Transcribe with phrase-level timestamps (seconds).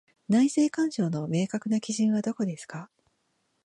[0.29, 2.89] 内政干渉の明確な基準はどこですか？